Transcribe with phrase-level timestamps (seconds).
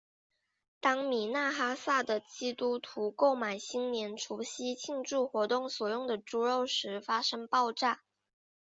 [0.79, 8.01] 当米纳哈萨的基督徒购买新年除夕庆祝活动所用的猪肉时发生爆炸。